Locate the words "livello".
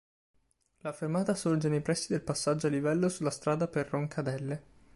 2.71-3.07